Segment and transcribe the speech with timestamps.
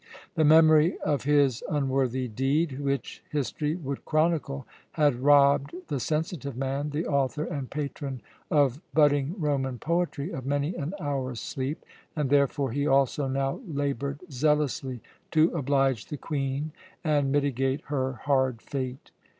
[0.33, 6.89] The memory of his unworthy deed, which history would chronicle, had robbed the sensitive man,
[6.89, 11.85] the author and patron of budding Roman poetry, of many an hour's sleep,
[12.15, 16.71] and therefore he also now laboured zealously to oblige the Queen
[17.03, 19.11] and mitigate her hard fate.